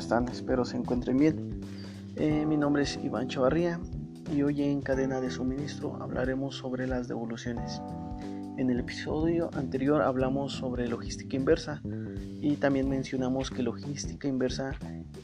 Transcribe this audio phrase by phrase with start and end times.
[0.00, 0.26] están?
[0.28, 1.60] Espero se encuentren bien.
[2.16, 3.78] Eh, mi nombre es Iván Chavarría
[4.34, 7.82] y hoy en Cadena de Suministro hablaremos sobre las devoluciones.
[8.56, 11.82] En el episodio anterior hablamos sobre logística inversa
[12.40, 14.72] y también mencionamos que logística inversa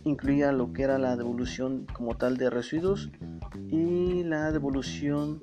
[0.04, 3.10] incluía lo que era la devolución como tal de residuos
[3.70, 5.42] y la devolución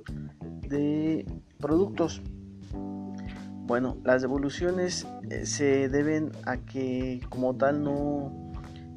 [0.70, 1.25] de
[1.59, 2.21] productos.
[3.65, 8.42] Bueno, las devoluciones eh, se deben a que como tal no,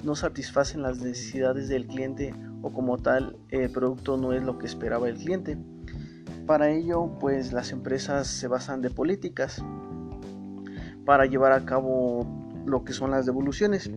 [0.06, 4.66] no satisfacen las necesidades del cliente o como tal el producto no es lo que
[4.66, 5.58] esperaba el cliente.
[6.46, 9.62] Para ello, pues las empresas se basan de políticas
[11.04, 12.24] para llevar a cabo
[12.64, 13.90] lo que son las devoluciones.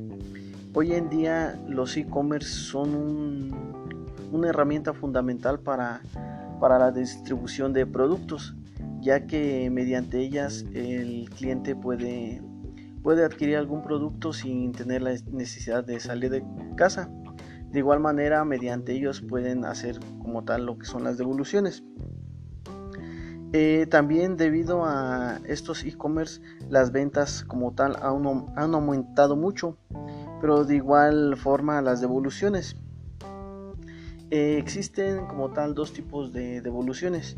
[0.73, 3.52] Hoy en día los e-commerce son
[4.32, 6.02] una herramienta fundamental para,
[6.60, 8.55] para la distribución de productos
[9.02, 12.41] ya que mediante ellas el cliente puede,
[13.04, 16.44] puede adquirir algún producto sin tener la necesidad de salir de
[16.76, 17.10] casa.
[17.72, 21.84] De igual manera, mediante ellos pueden hacer como tal lo que son las devoluciones.
[23.52, 29.77] Eh, también debido a estos e-commerce, las ventas como tal han, aumentado mucho,
[30.42, 32.76] pero de igual forma las devoluciones.
[34.32, 37.38] Eh, existen como tal dos tipos de devoluciones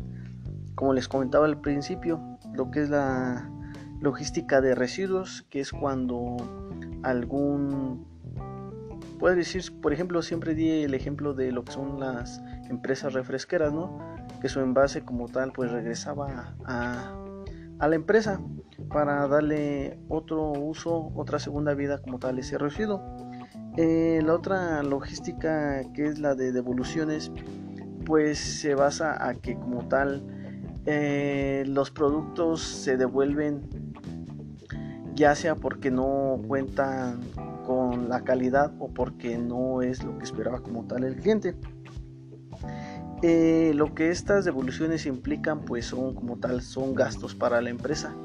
[0.74, 2.20] como les comentaba al principio,
[2.54, 3.50] lo que es la
[4.02, 6.36] logística de residuos, que es cuando
[7.04, 8.04] algún,
[9.18, 13.72] puede decir, por ejemplo, siempre di el ejemplo de lo que son las empresas refresqueras,
[13.72, 13.98] ¿no?
[14.40, 17.16] Que su envase como tal pues regresaba a,
[17.78, 18.40] la empresa
[18.88, 23.00] para darle otro uso, otra segunda vida como tal ese residuo.
[23.76, 27.32] Eh, la otra logística que es la de devoluciones
[28.04, 30.22] pues se basa a que como tal
[30.84, 33.81] eh, los productos se devuelven
[35.22, 37.20] ya sea porque no cuentan
[37.64, 41.54] con la calidad o porque no es lo que esperaba como tal el cliente.
[43.22, 48.16] Eh, lo que estas devoluciones implican pues son como tal son gastos para la empresa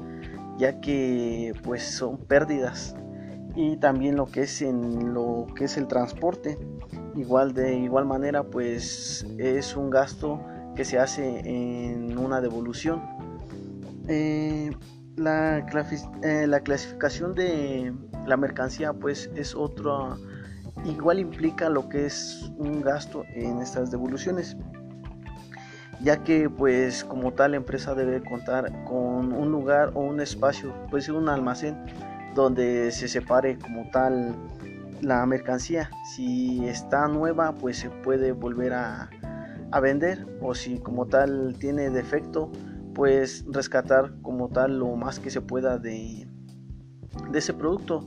[0.58, 2.96] ya que pues son pérdidas
[3.54, 6.58] y también lo que es en lo que es el transporte
[7.14, 10.40] igual de igual manera pues es un gasto
[10.74, 13.02] que se hace en una devolución.
[14.08, 14.70] Eh,
[15.18, 15.58] la,
[16.22, 17.92] eh, la, clasificación de
[18.26, 20.16] la mercancía pues es otro,
[20.84, 24.56] igual implica lo que es un gasto en estas devoluciones
[26.00, 30.72] ya que pues como tal la empresa debe contar con un lugar o un espacio,
[30.90, 31.76] puede ser un almacén
[32.34, 34.36] donde se separe como tal
[35.00, 35.90] la mercancía.
[36.14, 39.10] Si está nueva pues se puede volver a,
[39.70, 42.50] a vender o si como tal tiene defecto
[42.98, 46.26] pues rescatar como tal lo más que se pueda de,
[47.32, 48.00] ese producto.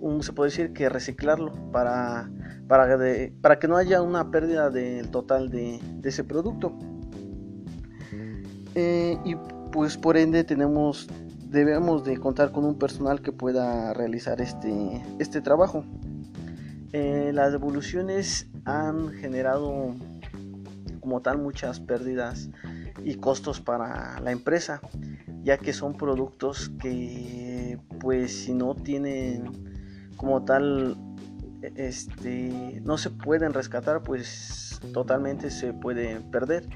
[0.00, 2.30] Un, se puede decir que reciclarlo para,
[2.66, 2.98] para,
[3.42, 6.72] para que no haya una pérdida del total de, ese producto.
[8.74, 9.36] Eh, y
[9.72, 11.06] pues por ende tenemos
[11.50, 15.84] debemos de contar con un personal que pueda realizar este, este trabajo.
[16.94, 19.94] Eh, las devoluciones han generado
[21.00, 22.48] como tal muchas pérdidas
[23.04, 24.80] y costos para la empresa
[25.42, 30.96] ya que son productos que pues si no tienen como tal
[31.76, 36.68] este no se pueden rescatar pues totalmente se pueden perder.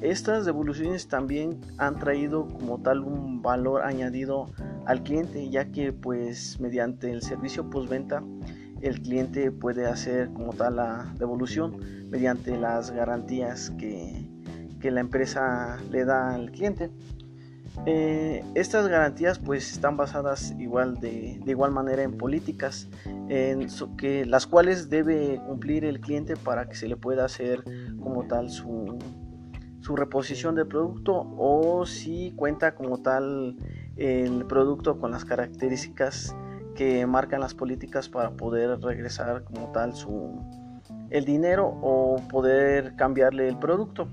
[0.00, 4.46] Estas devoluciones también han traído como tal un valor añadido
[4.86, 8.22] al cliente ya que pues mediante el servicio postventa
[8.80, 14.26] el cliente puede hacer como tal la devolución mediante las garantías que,
[14.82, 16.90] la empresa le da al cliente.
[17.86, 22.88] Eh, estas garantías pues están basadas igual de, igual manera en políticas
[23.28, 27.62] en que las cuales debe cumplir el cliente para que se le pueda hacer
[28.00, 28.98] como tal su,
[29.80, 33.56] su reposición del producto o si cuenta como tal
[33.96, 36.34] el producto con las características
[36.78, 40.40] que marcan las políticas para poder regresar como tal su
[41.10, 44.06] el dinero o poder cambiarle el producto.